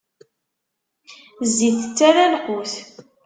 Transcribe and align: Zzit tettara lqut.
Zzit 1.49 1.77
tettara 1.81 2.25
lqut. 2.33 2.73